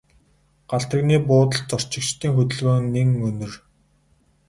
[0.69, 3.51] Галт тэрэгний буудалд зорчигчдын хөдөлгөөн нэн өнөр.